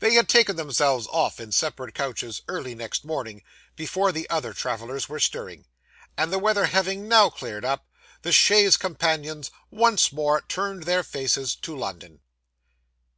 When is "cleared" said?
7.28-7.66